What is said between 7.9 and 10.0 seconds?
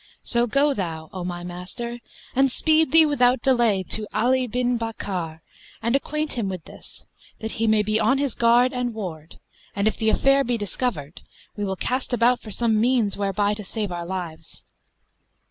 on his guard and ward; and, if